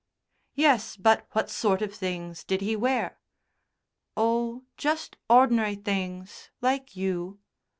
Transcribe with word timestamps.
"Yes, 0.55 0.95
but 0.97 1.27
what 1.33 1.47
sort 1.51 1.83
of 1.83 1.93
things 1.93 2.43
did 2.43 2.61
he 2.61 2.75
wear?" 2.75 3.19
"Oh, 4.17 4.63
just 4.75 5.15
ord'nary 5.29 5.75
things, 5.75 6.49
like 6.59 6.95
you." 6.95 7.39